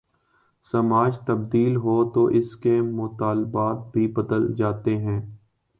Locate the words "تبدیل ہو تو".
1.25-2.25